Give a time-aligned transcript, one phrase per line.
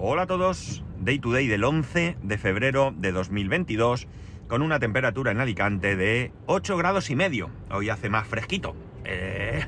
[0.00, 4.06] Hola a todos, Day to Day del 11 de febrero de 2022,
[4.46, 7.50] con una temperatura en Alicante de 8 grados y medio.
[7.68, 8.76] Hoy hace más fresquito.
[9.04, 9.66] Eh,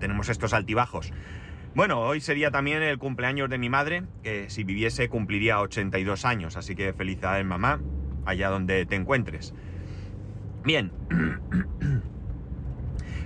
[0.00, 1.14] tenemos estos altibajos.
[1.74, 6.58] Bueno, hoy sería también el cumpleaños de mi madre, que si viviese cumpliría 82 años,
[6.58, 7.80] así que felicidades mamá,
[8.26, 9.54] allá donde te encuentres.
[10.62, 10.92] Bien.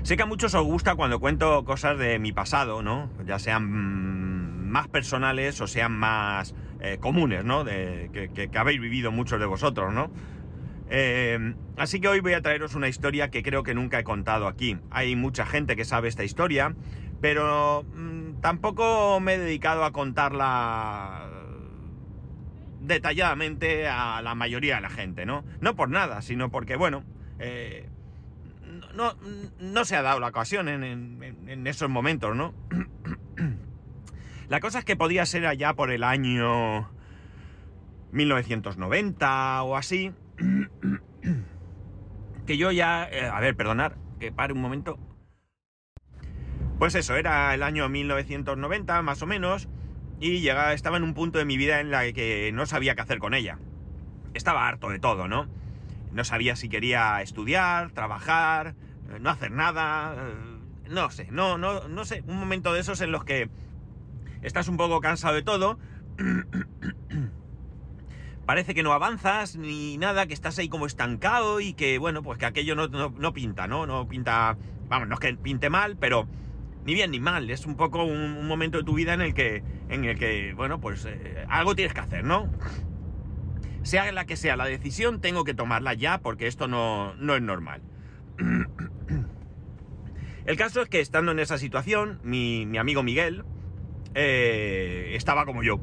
[0.05, 3.11] sé que a muchos os gusta cuando cuento cosas de mi pasado, ¿no?
[3.27, 4.18] Ya sean
[4.69, 7.65] más personales o sean más eh, comunes, ¿no?
[7.65, 10.11] Que, habéis vivido muchos de vosotros, ¿no?
[10.91, 14.47] Eh, así que hoy voy a traeros una historia que creo que nunca he contado
[14.47, 14.79] aquí.
[14.91, 16.75] Hay mucha gente que sabe esta historia,
[17.21, 21.31] pero mm, tampoco me he dedicado a contarla
[22.81, 25.45] detalladamente a la mayoría de la gente, ¿no?
[25.61, 27.05] No por nada, sino porque, bueno,
[27.39, 27.87] eh,
[28.95, 29.15] no,
[29.61, 32.55] no, se ha dado la ocasión en, esos momentos, ¿no?
[34.49, 36.91] La cosa es que podía ser allá por el año
[38.13, 40.13] 1990 o así,
[42.47, 43.09] que yo ya...
[43.11, 44.99] Eh, a ver, perdonar, que pare un momento.
[46.79, 49.69] Pues eso, era el año 1990 más o menos,
[50.21, 53.03] y llegaba, estaba en un punto de mi vida en la que no sabía qué
[53.03, 53.59] hacer con ella.
[54.33, 55.49] Estaba harto de todo, ¿no?
[56.13, 58.75] No sabía si quería estudiar, trabajar,
[59.11, 63.03] eh, no hacer nada, eh, no sé, no, no, no sé, un momento de esos
[63.03, 63.51] en los que
[64.49, 65.79] estás un poco cansado de todo,
[68.47, 72.39] parece que no avanzas ni nada, que estás ahí como estancado y que, bueno, pues
[72.39, 73.87] que aquello no, pinta, ¿no?
[73.87, 74.57] No pinta,
[74.89, 76.27] vamos, no es que pinte mal, pero
[76.85, 79.63] ni bien ni mal, es un poco un, momento de tu vida en el que,
[79.91, 82.51] en el que bueno, pues eh, algo tienes que hacer, ¿no?
[83.83, 87.83] Sea la que sea la decisión, tengo que tomarla ya porque esto no, es normal.
[90.47, 93.45] El caso es que estando en esa situación, mi, amigo Miguel
[94.15, 95.81] eh, estaba como yo.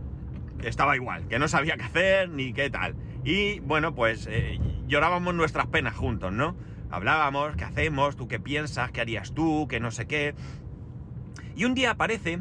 [0.63, 2.95] Estaba igual, que no sabía qué hacer ni qué tal.
[3.23, 6.55] Y bueno, pues eh, llorábamos nuestras penas juntos, ¿no?
[6.89, 8.15] Hablábamos, ¿qué hacemos?
[8.15, 8.91] ¿Tú qué piensas?
[8.91, 9.67] ¿Qué harías tú?
[9.67, 10.33] ¿Qué no sé qué?
[11.55, 12.39] Y un día aparece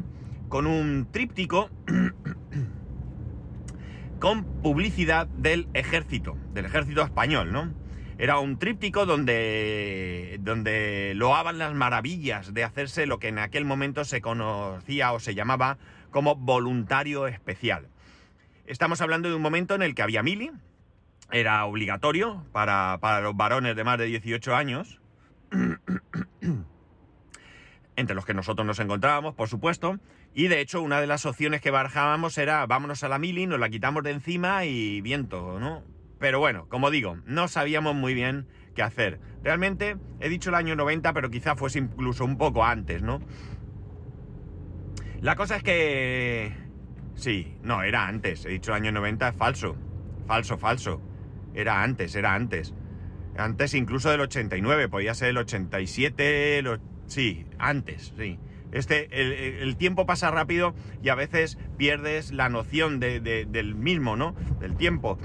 [0.49, 1.69] con un tríptico
[4.19, 7.73] con publicidad del ejército, del ejército español, ¿no?
[8.17, 14.05] Era un tríptico donde, donde loaban las maravillas de hacerse lo que en aquel momento
[14.05, 15.77] se conocía o se llamaba
[16.11, 17.89] como voluntario especial.
[18.67, 20.51] Estamos hablando de un momento en el que había mili,
[21.29, 25.01] era obligatorio para, para los varones de más de 18 años,
[27.97, 29.99] entre los que nosotros nos encontrábamos, por supuesto,
[30.33, 33.59] y de hecho, una de las opciones que barajábamos era vámonos a la mili, nos
[33.59, 35.94] la quitamos de encima y viento, ¿no?
[36.19, 39.19] Pero bueno, como digo, no sabíamos muy bien qué hacer.
[39.43, 43.21] Realmente he dicho el año 90, pero quizá fuese incluso un poco antes, ¿no?
[45.21, 46.53] La cosa es que...
[47.15, 48.45] Sí, no, era antes.
[48.45, 49.75] He dicho el año 90, es falso.
[50.27, 51.01] Falso, falso.
[51.53, 52.73] Era antes, era antes.
[53.37, 56.63] Antes incluso del 89, podía ser el 87,
[57.07, 58.39] sí, antes, sí.
[58.71, 64.35] Este, el, tiempo pasa rápido y a veces pierdes la noción del mismo, ¿no?
[64.59, 65.17] Del tiempo.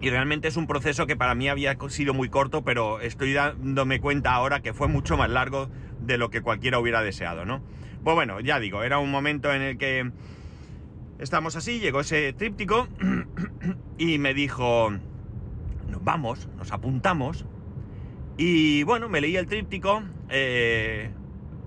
[0.00, 4.00] Y realmente es un proceso que para mí había sido muy corto, pero estoy dándome
[4.00, 5.70] cuenta ahora que fue mucho más largo
[6.00, 7.62] de lo que cualquiera hubiera deseado, ¿no?
[8.04, 10.10] Pues bueno, ya digo, era un momento en el que
[11.18, 12.88] estamos así, llegó ese tríptico
[13.98, 14.90] y me dijo,
[15.88, 17.46] nos vamos, nos apuntamos.
[18.36, 21.10] Y bueno, me leí el tríptico, eh,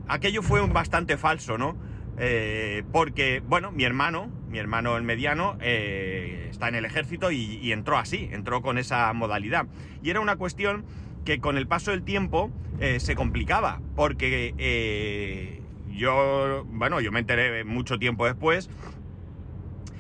[0.08, 1.76] aquello fue un bastante falso, ¿no?
[2.20, 7.72] Eh, porque, bueno, mi hermano, mi hermano el mediano, eh, está en el ejército y,
[7.72, 9.68] entró así, entró con esa modalidad.
[10.04, 10.86] Y era una cuestión
[11.26, 15.62] que con el paso del tiempo eh, se complicaba, porque
[15.92, 18.70] yo, bueno, yo me enteré mucho tiempo después.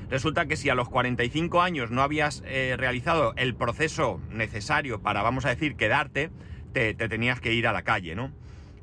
[0.09, 5.45] Resulta que si a los 45 años no habías realizado el proceso necesario para, vamos
[5.45, 6.31] a decir, quedarte,
[6.73, 8.31] te tenías que ir a la calle, ¿no?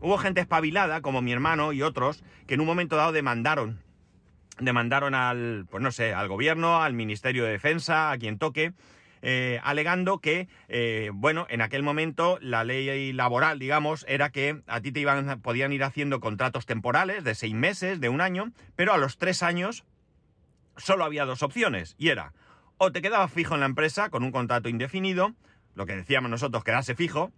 [0.00, 3.80] Hubo gente espabilada, como mi hermano y otros, que en un momento dado demandaron.
[4.58, 8.72] Demandaron al, pues no sé, al gobierno, al Ministerio de Defensa, a quien toque,
[9.22, 14.80] eh, alegando que, eh, bueno, en aquel momento la ley laboral, digamos, era que a
[14.80, 18.92] ti te iban, podían ir haciendo contratos temporales de seis meses, de un año, pero
[18.92, 19.84] a los tres años
[20.76, 22.32] solo había dos opciones, y era,
[22.78, 25.34] o te quedabas fijo en la empresa con un contrato indefinido,
[25.74, 27.32] lo que decíamos nosotros, quedarse fijo,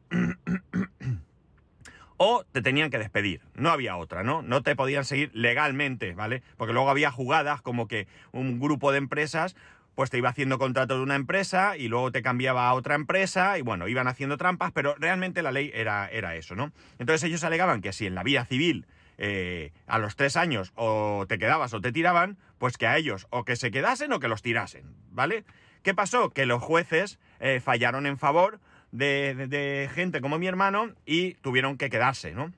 [2.19, 3.41] o te tenían que despedir.
[3.55, 4.43] No había otra, ¿no?
[4.43, 6.43] No te podían seguir legalmente, ¿vale?
[6.56, 9.56] Porque luego había jugadas como que un grupo de empresas
[9.94, 13.59] pues te iba haciendo contrato de una empresa y luego te cambiaba a otra empresa
[13.59, 16.70] y bueno, iban haciendo trampas, pero realmente la ley era, era eso, ¿no?
[17.00, 18.87] Entonces ellos alegaban que si en la vida civil
[19.17, 23.26] eh, a los tres años o te quedabas o te tiraban, pues que a ellos
[23.31, 25.44] o que se quedasen o que los tirasen, ¿vale?
[25.82, 26.31] ¿Qué pasó?
[26.31, 28.61] Que los jueces eh, fallaron en favor
[28.93, 32.52] de, gente como mi hermano y tuvieron que quedarse, ¿no?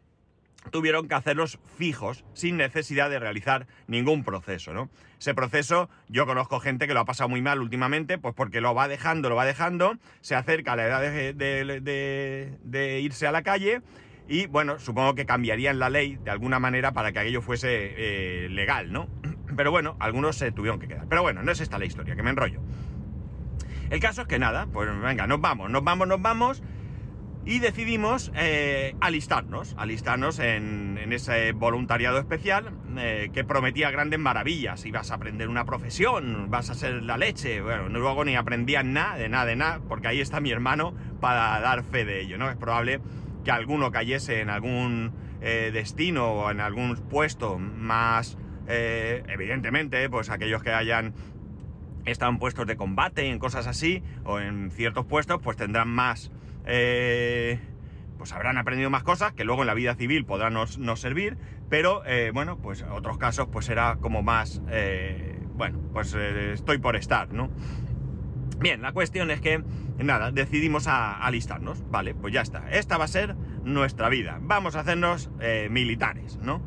[0.70, 4.90] Tuvieron que hacerlos fijos sin necesidad de realizar ningún proceso, ¿no?
[5.18, 8.74] Ese proceso, yo conozco gente que lo ha pasado muy mal últimamente, pues porque lo
[8.74, 13.80] va dejando, lo va dejando, se acerca a la edad de, irse a la calle
[14.28, 18.48] y bueno, supongo que cambiarían la ley de alguna manera para que aquello fuese eh,
[18.50, 19.08] legal, ¿no?
[19.56, 21.06] Pero bueno, algunos se tuvieron que quedar.
[21.08, 22.60] Pero bueno, no es esta la historia, que me enrollo.
[23.90, 26.62] El caso es que nada, pues venga, nos vamos, nos vamos, nos vamos.
[27.44, 34.86] Y decidimos eh, alistarnos, alistarnos en, ese voluntariado especial eh, que prometía grandes maravillas.
[34.86, 37.62] Ibas a aprender una profesión, vas a ser la leche.
[37.62, 41.58] Bueno, luego ni aprendían nada, de nada, de nada, porque ahí está mi hermano para
[41.60, 42.48] dar fe de ello, ¿no?
[42.48, 43.00] Es probable
[43.44, 48.38] que alguno cayese en algún eh, destino o en algún puesto más,
[48.68, 51.12] evidentemente, pues aquellos que hayan
[52.04, 56.30] están puestos de combate, en cosas así, o en ciertos puestos, pues tendrán más...
[56.66, 57.58] Eh,
[58.18, 61.38] pues habrán aprendido más cosas que luego en la vida civil podrán no, servir,
[61.70, 64.60] pero eh, bueno, pues otros casos pues será como más...
[64.68, 67.50] Eh, bueno, pues estoy por estar, ¿no?
[68.58, 69.62] Bien, la cuestión es que,
[69.98, 74.80] nada, decidimos alistarnos, vale, pues ya está, esta va a ser nuestra vida, vamos a
[74.80, 75.30] hacernos
[75.70, 76.62] militares, ¿no?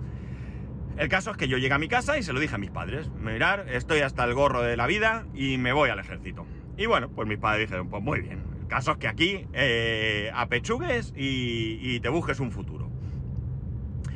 [0.97, 2.69] El caso es que yo llegué a mi casa y se lo dije a mis
[2.69, 3.09] padres.
[3.19, 6.45] Mirar, estoy hasta el gorro de la vida y me voy al ejército.
[6.77, 8.43] Y bueno, pues mis padres dijeron, pues muy bien.
[8.61, 12.91] El caso es que aquí eh, apechugues y, te busques un futuro.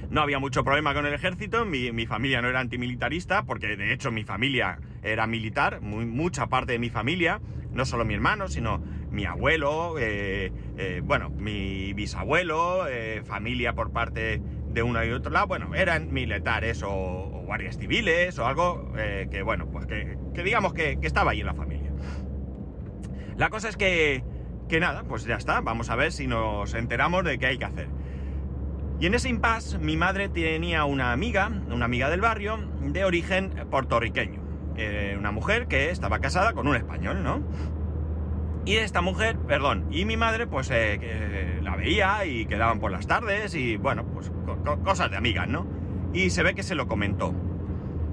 [0.09, 4.11] No había mucho problema con el ejército, mi, familia no era antimilitarista, porque de hecho
[4.11, 7.41] mi familia era militar, mucha parte de mi familia,
[7.71, 8.81] no solo mi hermano, sino
[9.11, 12.85] mi abuelo, eh, eh, bueno, mi bisabuelo,
[13.25, 14.41] familia por parte
[14.77, 19.41] de uno y otro lado, bueno, eran militares o, guardias civiles o algo eh, que,
[19.41, 21.91] bueno, pues que, digamos que, estaba ahí en la familia.
[23.37, 24.23] La cosa es que,
[24.69, 27.65] que nada, pues ya está, vamos a ver si nos enteramos de qué hay que
[27.65, 27.87] hacer.
[28.99, 33.49] Y en ese impasse mi madre tenía una amiga, una amiga del barrio, de origen
[33.71, 34.41] puertorriqueño.
[34.75, 37.41] Eh, una mujer que estaba casada con un español, ¿no?
[38.65, 43.07] Y esta mujer, perdón, y mi madre, pues eh, la veía y quedaban por las
[43.07, 44.31] tardes y bueno, pues
[44.83, 45.65] cosas de amigas, ¿no?
[46.13, 47.33] Y se ve que se lo comentó.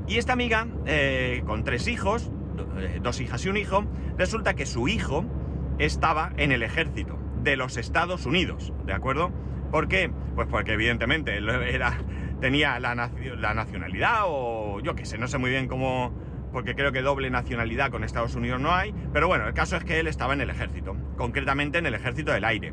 [0.07, 2.31] Y esta amiga, eh, con tres hijos,
[2.79, 3.85] eh, dos hijas y un hijo,
[4.17, 5.25] resulta que su hijo
[5.79, 9.31] estaba en el ejército de los Estados Unidos, ¿de acuerdo?
[9.71, 10.11] ¿Por qué?
[10.35, 11.99] Pues porque evidentemente era,
[12.41, 16.13] tenía la, la nacionalidad o yo qué sé, no sé muy bien cómo
[16.55, 19.83] porque creo que doble nacionalidad con Estados Unidos no hay, pero bueno, el caso es
[19.83, 22.73] que él estaba en el ejército, concretamente en el ejército del aire.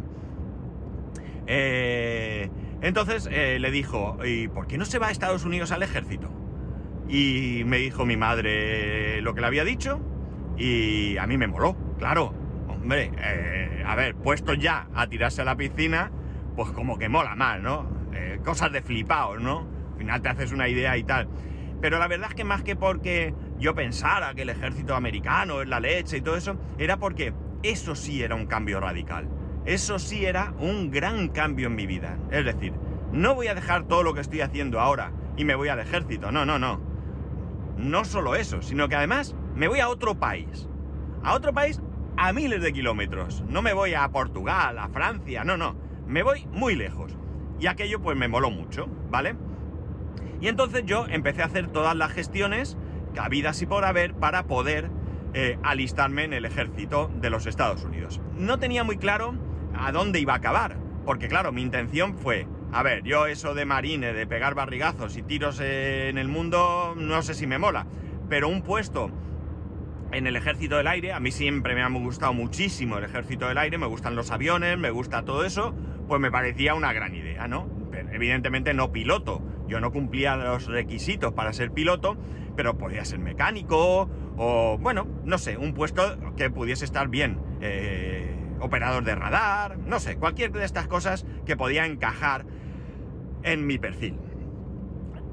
[1.47, 2.51] Eh,
[2.81, 6.29] entonces eh, le dijo, ¿y por qué no se va a Estados Unidos al ejército?
[7.07, 9.99] Y me dijo mi madre lo que le había dicho
[10.57, 12.33] y a mí me moló, claro.
[12.67, 16.11] Hombre, eh, a ver, puesto ya a tirarse a la piscina,
[16.55, 18.01] pues como que mola más, ¿no?
[18.43, 19.67] cosas de flipaos, ¿no?
[19.91, 21.27] Al final te haces una idea y tal.
[21.79, 25.67] Pero la verdad es que más que porque yo pensara que el ejército americano es
[25.67, 27.33] la leche y todo eso, era porque
[27.63, 29.27] eso sí era un cambio radical.
[29.65, 32.17] Eso sí era un gran cambio en mi vida.
[32.31, 32.73] Es decir,
[33.11, 36.31] no voy a dejar todo lo que estoy haciendo ahora y me voy al ejército.
[36.31, 36.79] No, no, no.
[37.77, 40.67] No solo eso, sino que además me voy a otro país.
[41.23, 41.81] A otro país
[42.17, 43.43] a miles de kilómetros.
[43.47, 45.75] No me voy a Portugal, a Francia, no, no.
[46.07, 47.15] Me voy muy lejos.
[47.59, 49.35] Y aquello pues me moló mucho, ¿vale?
[50.39, 52.77] Y entonces yo empecé a hacer todas las gestiones,
[53.19, 54.89] habidas y por haber, para poder
[55.33, 58.19] eh, alistarme en el ejército de los Estados Unidos.
[58.35, 59.35] No tenía muy claro
[59.81, 63.65] a dónde iba a acabar, porque claro, mi intención fue, a ver, yo eso de
[63.65, 67.87] marine, de pegar barrigazos y tiros en el mundo, no sé si me mola,
[68.29, 69.11] pero un puesto
[70.11, 73.57] en el ejército del aire, a mí siempre me ha gustado muchísimo el ejército del
[73.57, 75.73] aire, me gustan los aviones, me gusta todo eso,
[76.07, 77.81] pues me parecía una gran idea, ¿no?
[78.11, 82.17] evidentemente no piloto, yo no cumplía los requisitos para ser piloto,
[82.55, 87.39] pero podía ser mecánico o, bueno, no sé, un puesto que pudiese estar bien.
[87.61, 88.20] Eh,
[88.61, 92.45] operador de radar, no sé, cualquier de estas cosas que podía encajar
[93.43, 94.17] en mi perfil.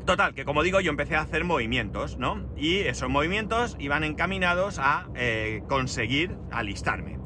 [0.04, 2.48] Total, que como digo, yo empecé a hacer movimientos, ¿no?
[2.56, 7.18] Y esos movimientos iban encaminados a eh, conseguir alistarme.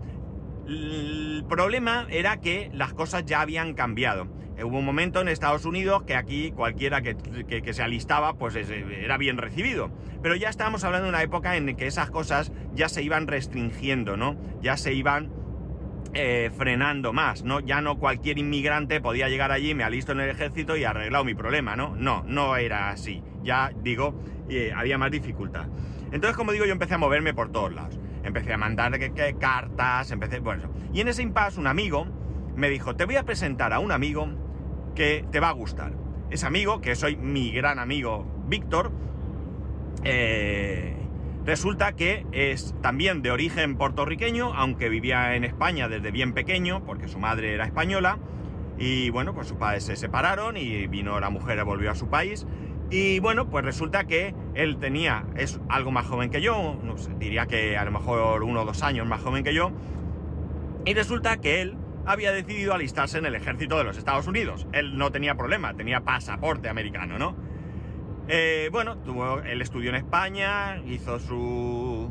[0.66, 4.26] El problema era que las cosas ya habían cambiado.
[4.62, 9.38] Hubo un momento en Estados Unidos que aquí cualquiera que, se alistaba pues era bien
[9.38, 9.90] recibido.
[10.22, 14.16] Pero ya estábamos hablando de una época en que esas cosas ya se iban restringiendo,
[14.16, 14.36] ¿no?
[14.60, 15.30] Ya se iban
[16.14, 17.60] eh, frenando más, ¿no?
[17.60, 21.34] Ya no cualquier inmigrante podía llegar allí, me alisto en el ejército y arreglado mi
[21.34, 21.96] problema, ¿no?
[21.96, 23.22] No, no era así.
[23.42, 24.14] Ya digo,
[24.48, 25.66] eh, había más dificultad.
[26.12, 27.98] Entonces, como digo, yo empecé a moverme por todos lados.
[28.22, 28.92] Empecé a mandar
[29.38, 30.40] cartas, empecé.
[30.40, 32.06] Bueno, y en ese impasse, un amigo
[32.54, 34.28] me dijo: Te voy a presentar a un amigo
[34.94, 35.92] que te va a gustar.
[36.30, 38.92] Ese amigo, que soy mi gran amigo Víctor,
[40.04, 40.94] eh,
[41.44, 47.08] Resulta que es también de origen puertorriqueño, aunque vivía en España desde bien pequeño, porque
[47.08, 48.18] su madre era española.
[48.78, 52.46] Y bueno, pues sus padres se separaron y vino la mujer volvió a su país.
[52.90, 57.46] Y bueno, pues resulta que él tenía, es algo más joven que yo, no diría
[57.46, 59.72] que a lo mejor uno o dos años más joven que yo.
[60.84, 64.66] Y resulta que él había decidido alistarse en el ejército de los Estados Unidos.
[64.72, 67.34] Él no tenía problema, tenía pasaporte americano, ¿no?
[68.28, 72.10] Eh, bueno, tuvo el estudio en España, hizo su...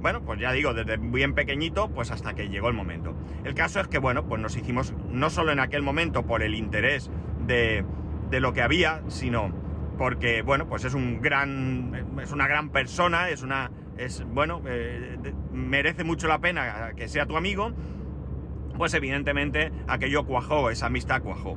[0.00, 3.14] Bueno, pues ya digo, desde bien pequeñito, pues hasta que llegó el momento.
[3.44, 6.54] El caso es que, bueno, pues nos hicimos, no solo en aquel momento por el
[6.54, 7.10] interés
[7.46, 7.84] de,
[8.30, 9.52] de lo que había, sino
[9.96, 15.16] porque, bueno, pues es un gran, es una gran persona, es una, es, bueno, eh,
[15.52, 17.72] merece mucho la pena que sea tu amigo,
[18.76, 21.56] pues evidentemente aquello cuajó, esa amistad cuajó.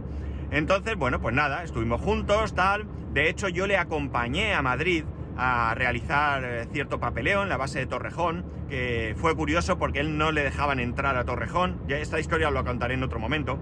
[0.52, 2.86] Entonces, bueno, pues nada, estuvimos juntos, tal.
[3.14, 5.04] De hecho, yo le acompañé a Madrid
[5.38, 10.18] a realizar eh, cierto papeleo en la base de Torrejón, que fue curioso porque él
[10.18, 11.80] no le dejaban entrar a Torrejón.
[11.88, 13.60] Ya esta historia lo contaré en otro momento.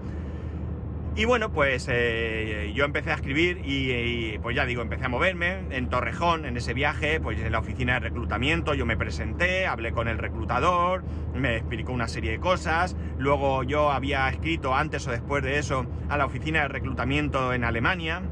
[1.18, 5.64] Y bueno, pues eh, yo empecé a escribir y, pues ya digo, empecé a moverme
[5.70, 8.72] en Torrejón, en ese viaje, pues en la oficina de reclutamiento.
[8.72, 11.02] Yo me presenté, hablé con el reclutador,
[11.34, 15.86] me explicó una serie de cosas, luego yo había escrito antes o después de eso
[16.08, 18.22] a la oficina de reclutamiento en Alemania,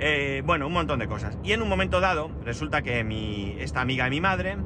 [0.00, 1.38] eh, bueno, un montón de cosas.
[1.44, 4.56] Y en un momento dado, resulta que mi, esta amiga de mi madre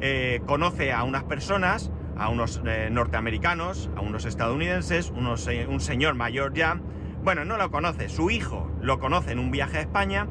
[0.00, 5.80] eh, conoce a unas personas, a unos eh, norteamericanos, a unos estadounidenses, unos, eh, un
[5.80, 6.80] señor mayor ya.
[7.22, 10.26] Bueno, no lo conoce, su hijo lo conoce en un viaje a España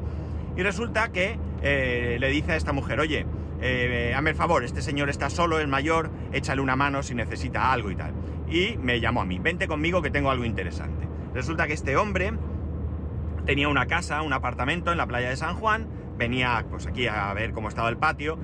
[0.56, 3.26] y resulta que eh, le dice a esta mujer, oye,
[4.14, 7.90] hazme el favor, este señor está solo, es mayor, échale una mano si necesita algo
[7.90, 8.12] y tal.
[8.48, 11.08] Y me llamó a mí, vente conmigo que tengo algo interesante.
[11.32, 12.32] Resulta que este hombre
[13.46, 17.32] tenía una casa, un apartamento en la playa de San Juan, venía pues aquí a
[17.34, 18.38] ver cómo estaba el patio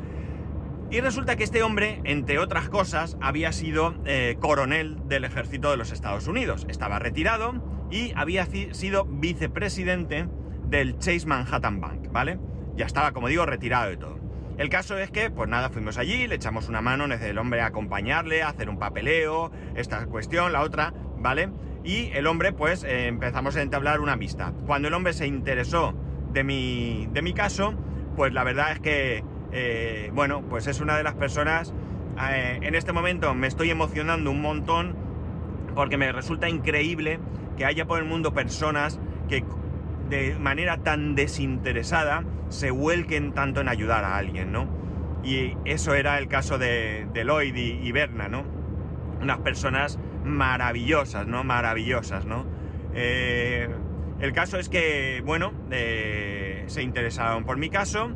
[0.91, 5.77] y resulta que este hombre, entre otras cosas, había sido eh, coronel del ejército de
[5.77, 6.67] los Estados Unidos.
[6.69, 10.27] Estaba retirado y había sido vicepresidente
[10.65, 12.41] del Chase Manhattan Bank, ¿vale?
[12.75, 14.19] Ya estaba, como digo, retirado de todo.
[14.59, 17.67] El caso es que, pues nada, fuimos allí, le echamos una mano, el hombre a
[17.67, 21.51] acompañarle, hacer un papeleo, esta cuestión, la otra, ¿vale?
[21.85, 24.53] Y el hombre, pues, eh, empezamos a entablar una amistad.
[24.67, 25.95] Cuando el hombre se interesó
[26.33, 27.75] de mi, de mi caso,
[28.17, 31.75] pues la verdad es que eh, bueno, pues es una de las personas,
[32.31, 34.95] eh, en este momento me estoy emocionando un montón
[35.75, 37.19] porque me resulta increíble
[37.57, 39.45] que haya por el mundo personas que
[40.09, 44.69] de manera tan desinteresada se vuelquen tanto en ayudar a alguien, ¿no?
[45.23, 48.45] Y eso era el caso de, Lloyd y, Berna, ¿no?
[49.21, 51.45] Unas personas maravillosas, ¿no?
[51.45, 52.47] Maravillosas, ¿no?
[52.95, 53.69] Eh,
[54.19, 58.11] el caso es que, bueno, se interesaron por mi caso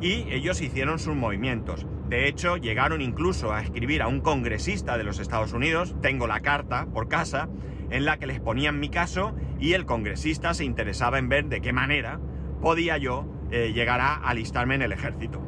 [0.00, 1.86] y ellos hicieron sus movimientos.
[2.08, 6.40] De hecho, llegaron incluso a escribir a un congresista de los Estados Unidos, tengo la
[6.40, 7.48] carta por casa,
[7.90, 11.60] en la que les ponían mi caso y el congresista se interesaba en ver de
[11.60, 12.20] qué manera
[12.60, 15.40] podía yo eh, llegar a alistarme en el ejército.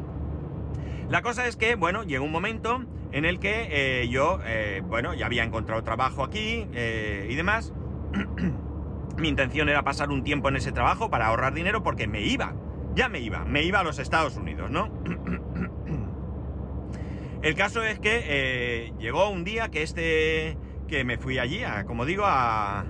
[1.08, 5.14] La cosa es que, bueno, llegó un momento en el que eh, yo, eh, bueno,
[5.14, 7.72] ya había encontrado trabajo aquí y demás.
[9.18, 12.54] Mi intención era pasar un tiempo en ese trabajo para ahorrar dinero porque me iba
[12.94, 14.90] ya me iba, me iba a los Estados Unidos, ¿no?
[17.42, 21.84] El caso es que eh, llegó un día que este, que me fui allí, a,
[21.84, 22.84] como digo, a...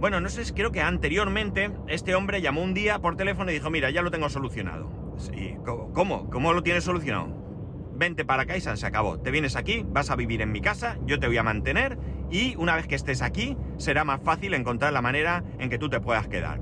[0.00, 3.70] Bueno, no sé, creo que anteriormente este hombre llamó un día por teléfono y dijo,
[3.70, 4.90] mira, ya lo tengo solucionado.
[5.94, 6.30] ¿Cómo?
[6.30, 7.28] ¿Cómo lo tienes solucionado?
[7.94, 9.20] Vente para acá y se acabó.
[9.20, 11.98] Te vienes aquí, vas a vivir en mi casa, yo te voy a mantener
[12.30, 15.88] y una vez que estés aquí será más fácil encontrar la manera en que tú
[15.88, 16.60] te puedas quedar.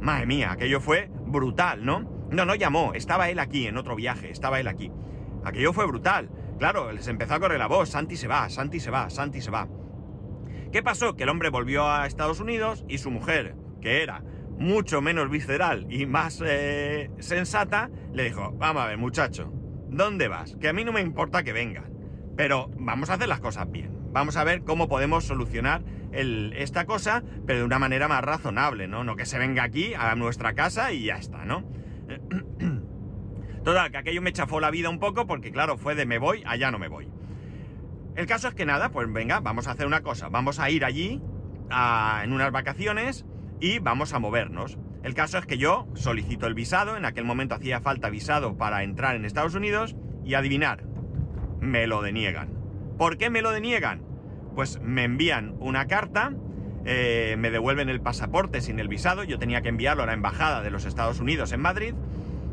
[0.00, 2.28] Madre mía, aquello fue brutal, ¿no?
[2.30, 4.90] No, no llamó, estaba él aquí, en otro viaje, estaba él aquí.
[5.44, 6.30] Aquello fue brutal.
[6.58, 9.50] Claro, les empezó a correr la voz, Santi se va, Santi se va, Santi se
[9.50, 9.68] va.
[10.72, 11.14] ¿Qué pasó?
[11.14, 14.22] Que el hombre volvió a Estados Unidos y su mujer, que era
[14.58, 19.52] mucho menos visceral y más eh, sensata, le dijo, vamos a ver muchacho,
[19.88, 20.56] ¿dónde vas?
[20.56, 21.92] Que a mí no me importa que vengan,
[22.36, 23.94] pero vamos a hacer las cosas bien.
[24.12, 25.82] Vamos a ver cómo podemos solucionar
[26.16, 29.04] esta cosa, pero de una manera más razonable, ¿no?
[29.04, 31.64] No que se venga aquí a nuestra casa y ya está, ¿no?
[33.64, 36.42] Total, que aquello me chafó la vida un poco porque, claro, fue de me voy,
[36.46, 37.08] allá no me voy.
[38.14, 40.28] El caso es que nada, pues venga, vamos a hacer una cosa.
[40.28, 41.20] Vamos a ir allí
[42.22, 43.26] en unas vacaciones
[43.60, 44.78] y vamos a movernos.
[45.02, 48.82] El caso es que yo solicito el visado, en aquel momento hacía falta visado para
[48.82, 50.84] entrar en Estados Unidos y adivinar,
[51.60, 52.48] me lo deniegan.
[52.96, 54.02] ¿Por qué me lo deniegan?
[54.56, 56.32] Pues me envían una carta,
[56.86, 60.62] eh, me devuelven el pasaporte sin el visado, yo tenía que enviarlo a la Embajada
[60.62, 61.92] de los Estados Unidos en Madrid,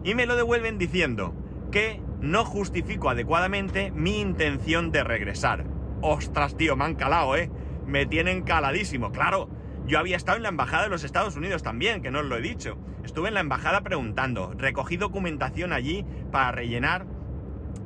[0.03, 1.33] y me lo devuelven diciendo
[1.71, 5.63] que no justifico adecuadamente mi intención de regresar.
[6.01, 7.49] Ostras, tío, me han calado, ¿eh?
[7.87, 9.49] Me tienen caladísimo, claro.
[9.87, 12.35] Yo había estado en la Embajada de los Estados Unidos también, que no os lo
[12.35, 12.77] he dicho.
[13.05, 17.05] Estuve en la Embajada preguntando, recogí documentación allí para rellenar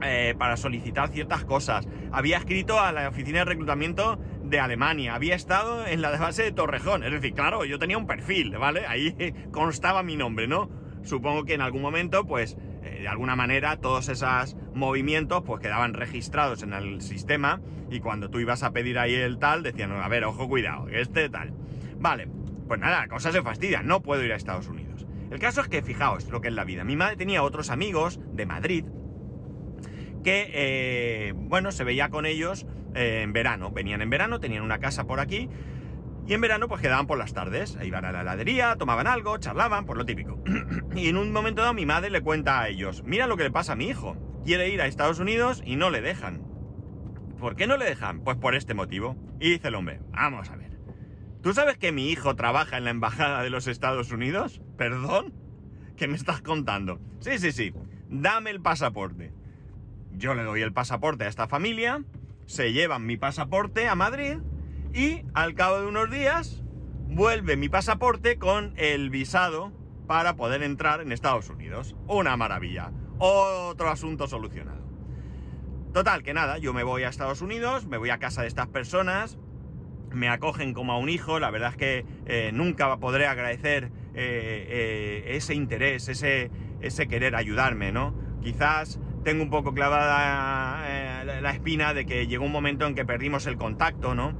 [0.01, 1.87] eh, para solicitar ciertas cosas.
[2.11, 5.15] Había escrito a la oficina de reclutamiento de Alemania.
[5.15, 7.03] Había estado en la base de Torrejón.
[7.03, 8.85] Es decir, claro, yo tenía un perfil, ¿vale?
[8.87, 9.15] Ahí
[9.51, 10.69] constaba mi nombre, ¿no?
[11.03, 15.93] Supongo que en algún momento, pues, eh, de alguna manera, todos esos movimientos, pues, quedaban
[15.93, 20.07] registrados en el sistema y cuando tú ibas a pedir ahí el tal, decían, a
[20.07, 21.53] ver, ojo, cuidado, este tal.
[21.99, 22.27] Vale,
[22.67, 25.07] pues nada, la cosa se fastidia, no puedo ir a Estados Unidos.
[25.31, 26.83] El caso es que, fijaos lo que es la vida.
[26.83, 28.85] Mi madre tenía otros amigos de Madrid,
[30.27, 32.65] que, eh, bueno, se veía con ellos
[32.95, 33.71] eh, en verano.
[33.71, 35.49] Venían en verano, tenían una casa por aquí.
[36.27, 39.85] Y en verano pues quedaban por las tardes, iban a la heladería, tomaban algo, charlaban,
[39.85, 40.43] por lo típico.
[40.97, 43.51] y en un momento dado mi madre le cuenta a ellos, mira lo que le
[43.51, 46.41] pasa a mi hijo, quiere ir a Estados Unidos y no le dejan.
[47.39, 48.19] ¿Por qué no le dejan?
[48.19, 49.15] Pues por este motivo.
[49.39, 50.77] Y dice el hombre, vamos a ver.
[51.41, 54.59] ¿Tú sabes que mi hijo trabaja en la Embajada de los Estados Unidos?
[54.77, 55.33] ¿Perdón?
[55.95, 56.99] ¿Qué me estás contando?
[57.21, 57.73] Sí, sí, sí.
[58.09, 59.31] Dame el pasaporte.
[60.17, 62.03] Yo le doy el pasaporte a esta familia,
[62.47, 64.39] se llevan mi pasaporte a Madrid
[64.91, 66.63] y al cabo de unos días
[67.07, 69.71] vuelve mi pasaporte con el visado
[70.07, 71.95] para poder entrar en Estados Unidos.
[72.07, 72.91] Una maravilla.
[73.19, 74.87] Otro asunto solucionado.
[75.93, 78.67] Total, que nada, yo me voy a Estados Unidos, me voy a casa de estas
[78.67, 79.37] personas,
[80.11, 84.65] me acogen como a un hijo, la verdad es que eh, nunca podré agradecer eh,
[84.69, 86.49] eh, ese interés, ese,
[86.81, 88.15] ese querer ayudarme, ¿no?
[88.41, 93.03] Quizás tengo un poco clavada eh, la espina de que llegó un momento en que
[93.03, 94.31] perdimos el contacto, ¿no?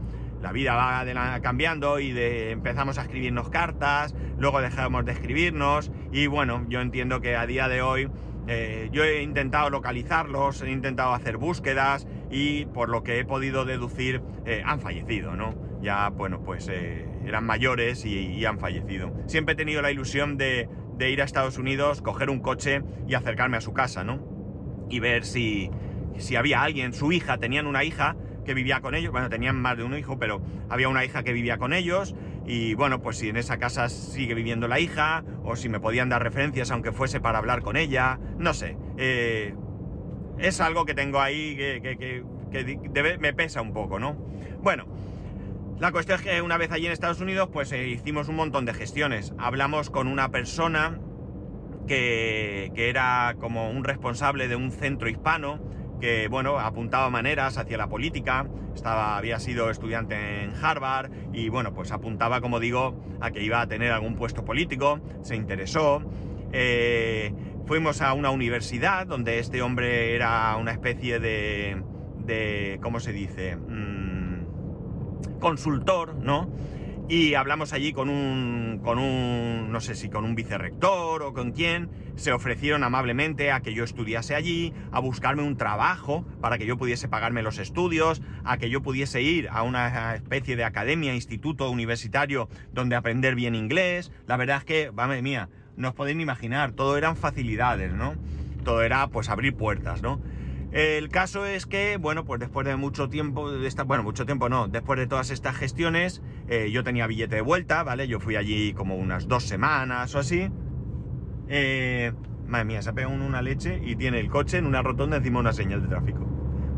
[0.41, 6.65] La vida va cambiando y empezamos a escribirnos cartas, luego dejamos de escribirnos y bueno,
[6.69, 8.09] yo entiendo que a día de hoy
[8.47, 13.65] eh, yo he intentado localizarlos, he intentado hacer búsquedas y por lo que he podido
[13.65, 15.53] deducir eh, han fallecido, ¿no?
[15.81, 19.11] Ya, bueno, pues eran mayores y, han fallecido.
[19.25, 23.15] Siempre he tenido la ilusión de, de ir a Estados Unidos, coger un coche y
[23.15, 24.36] acercarme a su casa, ¿no?
[24.89, 25.69] Y ver si,
[26.17, 28.15] si había alguien, su hija, tenían una hija
[28.47, 31.33] que vivía con ellos, bueno, tenían más de un hijo, pero había una hija que
[31.33, 35.57] vivía con ellos y bueno, pues si en esa casa sigue viviendo la hija o
[35.57, 38.77] si me podían dar referencias aunque fuese para hablar con ella, no sé.
[38.97, 39.53] Eh,
[40.39, 42.23] es algo que tengo ahí que,
[43.19, 44.13] me pesa un poco, ¿no?
[44.61, 44.85] Bueno,
[45.79, 48.63] la cuestión es que una vez allí en Estados Unidos pues eh, hicimos un montón
[48.63, 49.33] de gestiones.
[49.37, 50.99] Hablamos con una persona
[51.87, 55.59] que, era como un responsable de un centro hispano
[55.99, 61.73] que bueno, apuntaba maneras hacia la política, estaba, había sido estudiante en Harvard y bueno,
[61.73, 66.03] pues apuntaba, como digo, a que iba a tener algún puesto político, se interesó.
[66.53, 67.33] Eh,
[67.65, 71.81] fuimos a una universidad donde este hombre era una especie de,
[72.25, 73.55] de ¿cómo se dice?
[73.55, 76.49] Mm, consultor, ¿no?
[77.09, 81.53] Y hablamos allí con un, con un, no sé si con un vicerrector o con
[81.53, 86.65] quién, se ofrecieron amablemente a que yo estudiase allí, a buscarme un trabajo para que
[86.65, 91.15] yo pudiese pagarme los estudios, a que yo pudiese ir a una especie de academia,
[91.15, 94.11] instituto universitario donde aprender bien inglés.
[94.25, 98.15] La verdad es que, madre mía, no os podéis imaginar, todo eran facilidades, ¿no?
[98.65, 100.19] Todo era pues abrir puertas, ¿no?
[100.71, 104.49] El caso es que, bueno, pues después de mucho tiempo, de esta, bueno, mucho tiempo
[104.49, 108.07] no, después de todas estas gestiones, eh, yo tenía billete de vuelta, ¿vale?
[108.07, 110.49] Yo fui allí como unas dos semanas o así.
[111.47, 112.11] Eh,
[112.47, 115.37] madre mía, se ha pegado una leche y tiene el coche en una rotonda encima
[115.37, 116.19] de una señal de tráfico.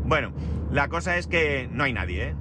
[0.04, 0.32] Bueno,
[0.70, 2.34] la cosa es que no hay nadie, ¿eh?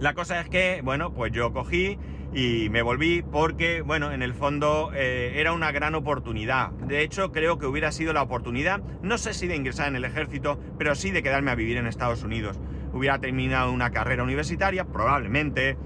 [0.00, 1.98] La cosa es que, bueno, pues yo cogí
[2.32, 6.70] y me volví porque, bueno, en el fondo eh, era una gran oportunidad.
[6.72, 10.04] De hecho, creo que hubiera sido la oportunidad, no sé si de ingresar en el
[10.04, 12.60] ejército, pero sí de quedarme a vivir en Estados Unidos.
[12.92, 15.78] Hubiera terminado una carrera universitaria, probablemente,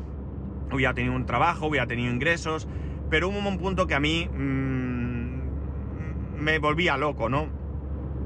[0.73, 2.67] hubiera tenido un trabajo, hubiera tenido ingresos,
[3.09, 7.49] pero hubo un punto que a mí mm, me volvía loco, ¿no?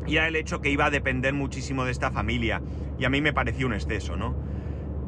[0.07, 2.63] Y era el hecho que iba a depender muchísimo de esta familia,
[2.99, 4.35] y a mí me pareció un exceso, ¿no?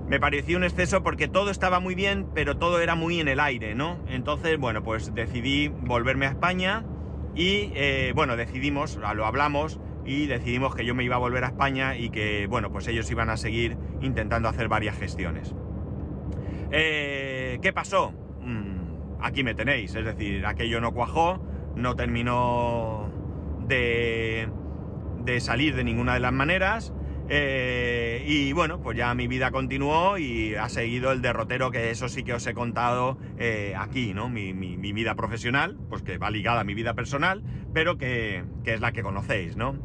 [0.08, 3.40] Me pareció un exceso porque todo estaba muy bien, pero todo era muy en el
[3.40, 3.98] aire, ¿no?
[4.08, 6.84] Entonces, bueno, pues decidí volverme a España
[7.34, 11.48] y, eh, bueno, decidimos, lo hablamos y decidimos que yo me iba a volver a
[11.48, 15.54] España y que, bueno, pues ellos iban a seguir intentando hacer varias gestiones.
[16.70, 18.12] Eh, ¿Qué pasó?
[18.40, 21.44] Mm, aquí me tenéis, es decir, aquello no cuajó,
[21.76, 23.10] no terminó
[23.66, 24.48] de,
[25.24, 26.94] de salir de ninguna de las maneras.
[27.30, 32.08] Eh, y bueno, pues ya mi vida continuó y ha seguido el derrotero que eso
[32.08, 34.30] sí que os he contado eh, aquí, ¿no?
[34.30, 37.42] Mi, vida profesional, pues que va ligada a mi vida personal,
[37.74, 39.76] pero que, es la que conocéis, ¿no?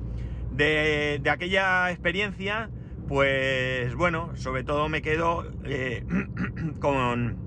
[0.52, 2.70] De, aquella experiencia,
[3.08, 6.06] pues bueno, sobre todo me quedo eh,
[6.80, 7.38] con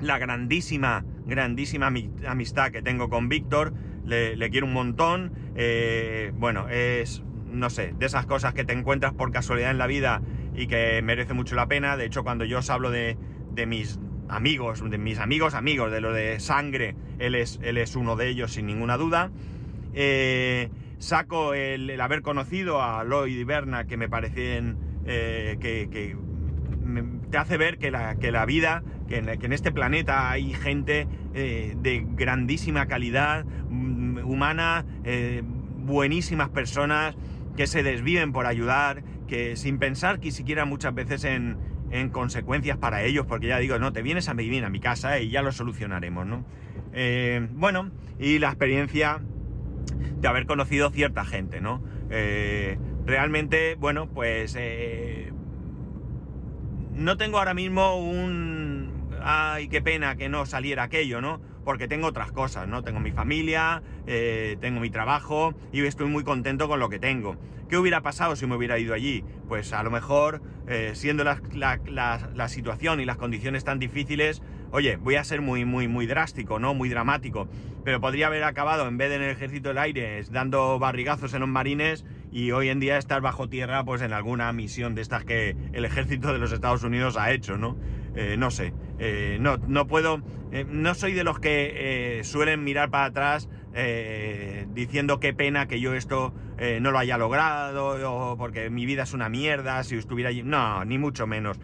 [0.00, 1.92] la grandísima, grandísima
[2.26, 5.32] amistad que tengo con Víctor, le, le quiero un montón,
[6.38, 7.23] bueno, es
[7.54, 10.20] no sé, de esas cosas que te encuentras por casualidad en la vida
[10.54, 11.96] y que merece mucho la pena.
[11.96, 13.16] De hecho, cuando yo os hablo de,
[13.66, 18.16] mis amigos, de mis amigos amigos, de lo de sangre, él es, él es uno
[18.16, 19.30] de ellos sin ninguna duda.
[19.94, 26.16] Eh, saco el, haber conocido a Lloyd y Berna, que me parecen eh, que,
[27.30, 31.74] te hace ver que la, que la vida, que en, este planeta hay gente eh,
[31.78, 34.84] de grandísima calidad mm, humana,
[35.84, 37.14] buenísimas personas
[37.56, 41.58] que se desviven por ayudar, que sin pensar que siquiera muchas veces en,
[42.10, 45.30] consecuencias para ellos, porque ya digo, no, te vienes a vivir a mi casa y
[45.30, 46.44] ya lo solucionaremos, ¿no?
[46.92, 49.20] Eh, bueno, y la experiencia
[50.20, 51.84] de haber conocido cierta gente, ¿no?
[52.10, 55.32] Eh, realmente, bueno, pues eh,
[56.94, 59.08] no tengo ahora mismo un...
[59.22, 61.40] Ay, qué pena que no saliera aquello, ¿no?
[61.64, 62.82] Porque tengo otras cosas, ¿no?
[62.82, 67.36] Tengo mi familia, eh, tengo mi trabajo y estoy muy contento con lo que tengo.
[67.68, 69.24] ¿Qué hubiera pasado si me hubiera ido allí?
[69.48, 75.16] Pues a lo mejor, eh, siendo la, situación y las condiciones tan difíciles, oye, voy
[75.16, 76.74] a ser muy, muy, muy drástico, ¿no?
[76.74, 77.48] Muy dramático,
[77.82, 81.40] pero podría haber acabado en vez de en el ejército del aire dando barrigazos en
[81.40, 85.24] los marines y hoy en día estar bajo tierra, pues en alguna misión de estas
[85.24, 87.76] que el ejército de los Estados Unidos ha hecho, ¿no?
[88.16, 90.22] Eh, no sé, eh, no, no puedo,
[90.52, 93.48] eh, no soy de los que suelen mirar para atrás
[94.72, 96.32] diciendo qué pena que yo esto
[96.80, 100.44] no lo haya logrado o porque mi vida es una mierda si estuviera allí.
[100.44, 101.58] No, ni mucho menos.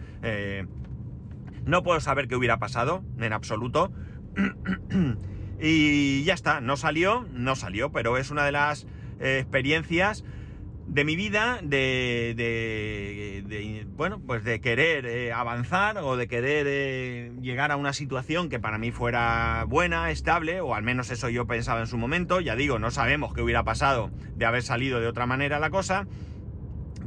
[1.65, 3.93] no puedo saber qué hubiera pasado, en absoluto.
[5.61, 8.89] y ya está, no salió, no salió, pero es una de las
[9.21, 10.25] experiencias
[10.91, 13.45] de mi vida, de,
[13.97, 18.59] bueno, pues de querer eh, avanzar o de querer eh, llegar a una situación que
[18.59, 22.41] para mí fuera buena, estable, o al menos eso yo pensaba en su momento.
[22.41, 26.09] Ya digo, no sabemos qué hubiera pasado de haber salido de otra manera la cosa,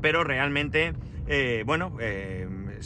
[0.02, 0.94] pero realmente,
[1.28, 1.98] eh, bueno,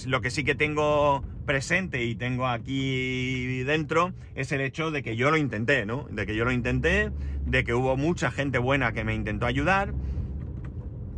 [0.07, 5.15] lo que sí que tengo presente y tengo aquí dentro es el hecho de que
[5.15, 6.07] yo lo intenté, ¿no?
[6.10, 7.12] De que yo lo intenté,
[7.45, 9.93] de que hubo mucha gente buena que me intentó ayudar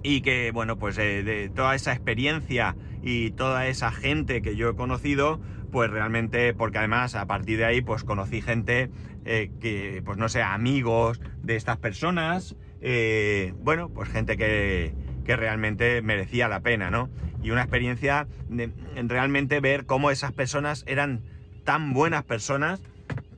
[0.04, 4.70] y que, bueno, pues eh, de toda esa experiencia y toda esa gente que yo
[4.70, 5.40] he conocido,
[5.72, 8.90] pues realmente, porque además a partir de ahí, pues conocí gente
[9.26, 14.94] eh, que, pues no sé, amigos de estas personas, eh, bueno, pues gente que,
[15.26, 17.10] que, realmente merecía la pena, ¿no?
[17.44, 18.72] Y una experiencia de
[19.08, 21.22] realmente ver cómo esas personas eran
[21.64, 22.82] tan buenas personas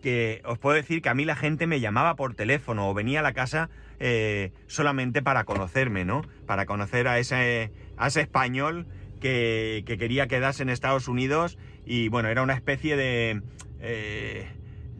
[0.02, 3.19] que os puedo decir que a mí la gente me llamaba por teléfono o venía
[3.19, 3.69] a la casa
[4.03, 6.23] eh, solamente para conocerme, ¿no?
[6.47, 8.87] Para conocer a ese, a ese español
[9.19, 13.43] que, quería quedarse en Estados Unidos y bueno, era una especie de...
[13.79, 14.49] Eh,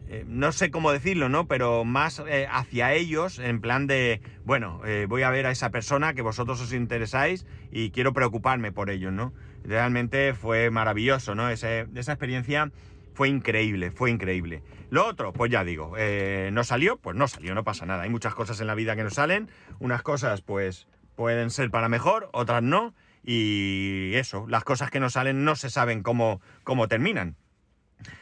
[0.06, 1.48] eh, no sé cómo decirlo, ¿no?
[1.48, 6.22] Pero más hacia ellos, en plan de, bueno, voy a ver a esa persona que
[6.22, 9.32] vosotros os interesáis y quiero preocuparme por ellos, ¿no?
[9.64, 11.48] Realmente fue maravilloso, ¿no?
[11.48, 12.70] esa experiencia
[13.14, 14.62] fue increíble, fue increíble.
[14.90, 18.02] Lo otro, pues ya digo, eh, no salió, pues no salió, no pasa nada.
[18.02, 21.88] Hay muchas cosas en la vida que no salen, unas cosas pues pueden ser para
[21.88, 22.94] mejor, otras no,
[23.24, 27.36] y eso, las cosas que no salen no se saben cómo, cómo terminan.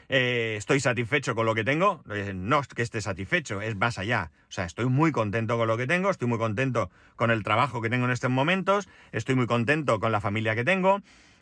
[0.09, 3.99] Eh, estoy satisfecho con lo que tengo, eh, no es que esté satisfecho, es más
[3.99, 4.31] allá.
[4.49, 7.81] O sea, estoy muy contento con lo que tengo, estoy muy contento con el trabajo
[7.81, 11.01] que tengo en estos momentos, estoy muy contento con la familia que tengo,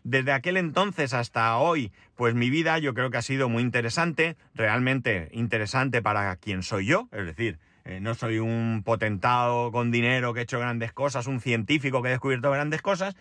[0.08, 4.36] desde aquel entonces hasta hoy, pues mi vida yo creo que ha sido muy interesante,
[4.54, 10.32] realmente interesante para quien soy yo, es decir, eh, no soy un potentado con dinero
[10.32, 13.16] que ha hecho grandes cosas, un científico que ha descubierto grandes cosas,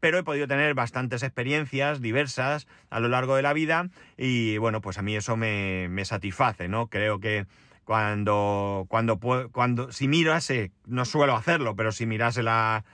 [0.00, 4.80] pero he podido tener bastantes experiencias diversas a lo largo de la vida y bueno,
[4.80, 6.86] pues a mí eso me, satisface, ¿no?
[6.86, 7.46] Creo que
[7.84, 9.18] cuando, cuando,
[9.52, 12.84] cuando, si mirase, no suelo hacerlo, pero si mirase la,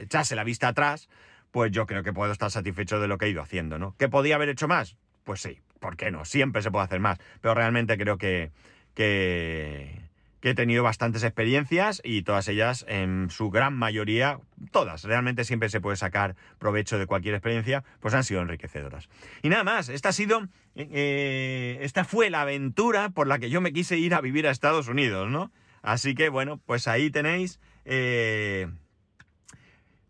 [0.00, 1.08] echase la vista atrás,
[1.54, 3.94] pues yo creo que puedo estar satisfecho de lo que he ido haciendo, ¿no?
[3.96, 4.96] ¿Que podía haber hecho más?
[5.22, 6.24] Pues sí, ¿por qué no?
[6.24, 8.50] Siempre se puede hacer más, pero realmente creo que,
[8.92, 10.02] que,
[10.42, 14.40] he tenido bastantes experiencias y todas ellas, en su gran mayoría,
[14.72, 19.08] todas, realmente siempre se puede sacar provecho de cualquier experiencia, pues han sido enriquecedoras.
[19.42, 23.60] Y nada más, esta ha sido, eh, esta fue la aventura por la que yo
[23.60, 25.52] me quise ir a vivir a Estados Unidos, ¿no?
[25.82, 28.66] Así que bueno, pues ahí tenéis eh,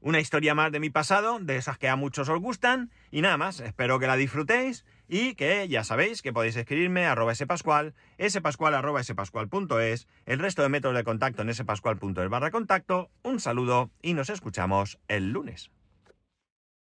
[0.04, 3.38] una historia más de mi pasado, de esas que a muchos os gustan, y nada
[3.38, 7.94] más, espero que la disfrutéis y que ya sabéis que podéis escribirme arroba spascual,
[8.28, 13.10] spascual arroba spascual.es, el resto de métodos de contacto en spascual.es barra contacto.
[13.22, 15.70] Un saludo y nos escuchamos el lunes.